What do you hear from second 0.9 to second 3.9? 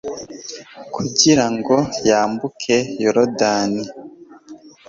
kugira ngo yambuke yorudani